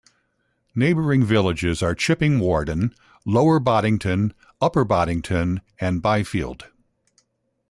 [0.73, 6.71] Neighbouring villages are Chipping Warden, Lower Boddington Upper Boddington and Byfield.